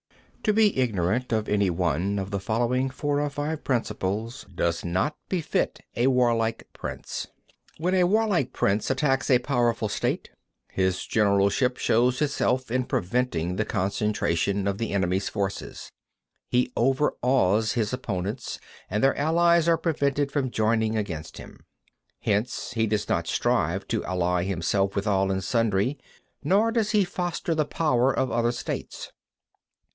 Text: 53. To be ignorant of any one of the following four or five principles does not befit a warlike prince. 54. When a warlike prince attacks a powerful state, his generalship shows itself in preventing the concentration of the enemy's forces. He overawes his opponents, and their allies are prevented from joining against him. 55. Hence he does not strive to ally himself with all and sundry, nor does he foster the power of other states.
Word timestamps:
53. 0.43 0.51
To 0.51 0.53
be 0.75 0.79
ignorant 0.81 1.31
of 1.31 1.47
any 1.47 1.69
one 1.69 2.17
of 2.17 2.31
the 2.31 2.39
following 2.39 2.89
four 2.89 3.21
or 3.21 3.29
five 3.29 3.63
principles 3.63 4.47
does 4.55 4.83
not 4.83 5.15
befit 5.29 5.81
a 5.95 6.07
warlike 6.07 6.67
prince. 6.73 7.27
54. 7.73 7.83
When 7.85 7.93
a 7.93 8.03
warlike 8.05 8.51
prince 8.51 8.89
attacks 8.89 9.29
a 9.29 9.37
powerful 9.37 9.87
state, 9.87 10.31
his 10.71 11.05
generalship 11.05 11.77
shows 11.77 12.19
itself 12.23 12.71
in 12.71 12.85
preventing 12.85 13.57
the 13.57 13.65
concentration 13.65 14.67
of 14.67 14.79
the 14.79 14.91
enemy's 14.91 15.29
forces. 15.29 15.91
He 16.49 16.71
overawes 16.75 17.73
his 17.73 17.93
opponents, 17.93 18.57
and 18.89 19.03
their 19.03 19.15
allies 19.15 19.67
are 19.67 19.77
prevented 19.77 20.31
from 20.31 20.49
joining 20.49 20.97
against 20.97 21.37
him. 21.37 21.59
55. 22.21 22.33
Hence 22.33 22.71
he 22.73 22.87
does 22.87 23.07
not 23.07 23.27
strive 23.27 23.87
to 23.89 24.03
ally 24.05 24.45
himself 24.45 24.95
with 24.95 25.05
all 25.05 25.29
and 25.29 25.43
sundry, 25.43 25.99
nor 26.43 26.71
does 26.71 26.89
he 26.89 27.03
foster 27.03 27.53
the 27.53 27.65
power 27.65 28.11
of 28.11 28.31
other 28.31 28.51
states. 28.51 29.11